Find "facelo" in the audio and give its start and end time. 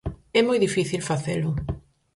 1.09-1.51